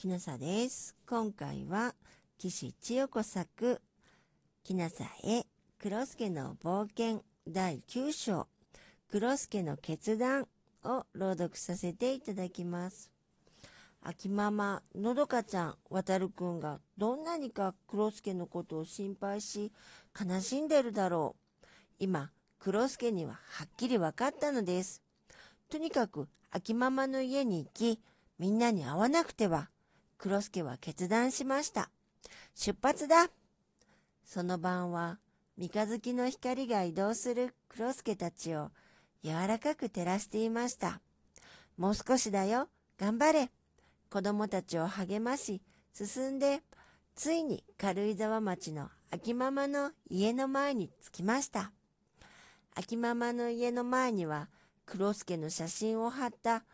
[0.00, 0.96] きなさです。
[1.06, 1.94] 今回は、
[2.38, 3.82] 岸千代子作、
[4.64, 5.44] きなさへ、
[5.78, 8.48] 黒助の冒険第9章、
[9.10, 10.48] 黒助の決断
[10.84, 13.10] を朗読させていただきます。
[14.00, 19.70] 秋ママ、のどかちゃん、わたるくんがどんなにか黒助のことを心配し、
[20.18, 21.66] 悲しんでるだろう。
[21.98, 25.02] 今、黒助にははっきり分かったのです。
[25.68, 28.00] とにかく、秋ママの家に行き、
[28.38, 29.68] みんなに会わなくては、
[30.22, 31.88] 黒助は決断しました。
[32.54, 33.30] 出発だ
[34.22, 35.18] その晩は、
[35.56, 38.70] 三日月の光が移動する黒助たちを
[39.24, 41.00] 柔らかく照らしていました。
[41.78, 43.50] もう少しだよ、頑張れ
[44.10, 45.62] 子供たちを励まし、
[45.94, 46.60] 進んで、
[47.14, 51.72] ついに軽井沢町の秋ママの家の前に着きました。
[52.74, 54.50] 秋ママの家の前には、
[54.84, 56.64] 黒助の写真を貼った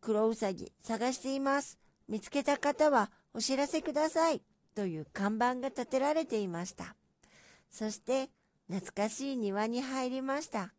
[0.00, 1.78] 黒うさぎ探しています。
[2.08, 4.42] 見つけた方はお知らせください
[4.74, 6.94] という看板が立てられていました。
[7.70, 8.30] そして
[8.68, 10.72] 懐かしい庭に入りました。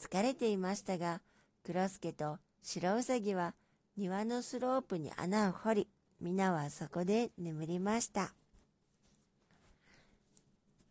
[0.00, 1.20] 疲れていましたが、
[1.64, 3.54] 黒助と白うさぎは
[3.96, 5.88] 庭のスロープに穴を掘り、
[6.20, 8.34] 皆はそこで眠りました。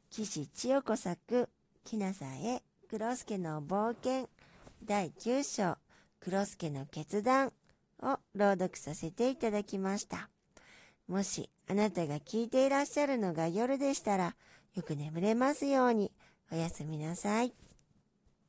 [0.10, 1.50] 岸千代子作、
[1.84, 4.30] きなさへ、黒助の冒険、
[4.86, 5.78] 第9章、
[6.20, 7.52] 黒助の決断
[8.02, 10.30] を朗読させていただきました。
[11.08, 14.36] もしあなたが聞いていらっしゃるのが夜でしたら、
[14.76, 16.12] よく眠れますように、
[16.52, 17.54] おやすみなさい。